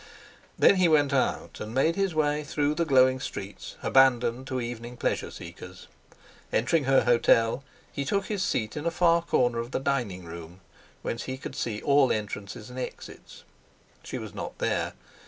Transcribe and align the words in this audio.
Then 0.57 0.77
he 0.77 0.87
went 0.87 1.13
out, 1.13 1.59
and 1.59 1.75
made 1.75 1.95
his 1.95 2.15
way 2.15 2.43
through 2.43 2.73
the 2.73 2.85
glowing 2.85 3.19
streets, 3.19 3.75
abandoned 3.83 4.47
to 4.47 4.59
evening 4.59 4.97
pleasure 4.97 5.29
seekers. 5.29 5.87
Entering 6.51 6.85
her 6.85 7.03
hotel, 7.03 7.63
he 7.93 8.03
took 8.03 8.25
his 8.25 8.41
seat 8.41 8.75
in 8.75 8.87
a 8.87 8.89
far 8.89 9.21
corner 9.21 9.59
of 9.59 9.69
the 9.69 9.79
dining 9.79 10.25
room 10.25 10.61
whence 11.03 11.25
he 11.25 11.37
could 11.37 11.55
see 11.55 11.83
all 11.83 12.11
entrances 12.11 12.71
and 12.71 12.79
exits. 12.79 13.43
She 14.03 14.17
was 14.17 14.33
not 14.33 14.57
there. 14.57 14.93